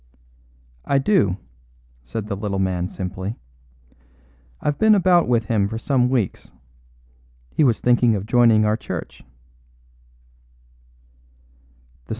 [0.83, 1.37] "I do,"
[2.03, 3.35] said the little man simply.
[4.59, 6.51] "I've been about with him for some weeks.
[7.51, 9.23] He was thinking of joining our church."